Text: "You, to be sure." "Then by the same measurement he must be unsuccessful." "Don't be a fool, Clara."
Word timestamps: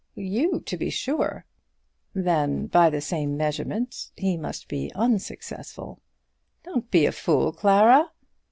"You, 0.15 0.61
to 0.61 0.77
be 0.77 0.89
sure." 0.89 1.45
"Then 2.15 2.65
by 2.65 2.89
the 2.89 3.01
same 3.01 3.37
measurement 3.37 4.09
he 4.17 4.35
must 4.35 4.67
be 4.67 4.91
unsuccessful." 4.95 6.01
"Don't 6.63 6.89
be 6.89 7.05
a 7.05 7.11
fool, 7.11 7.51
Clara." 7.51 8.09